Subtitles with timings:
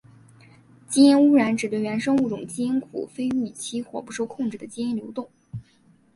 [0.89, 5.29] 基因污染指对原生物种基因库非预期或不受控制的基因流动。